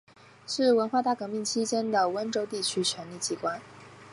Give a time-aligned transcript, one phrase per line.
[0.47, 3.61] 是文化大革命期间的温州地区权力机关。